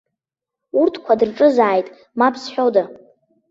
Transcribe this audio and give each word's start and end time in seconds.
Урҭқәа 0.79 1.19
дырҿызааит, 1.19 1.87
мап 2.19 2.35
зҳәода. 2.43 2.83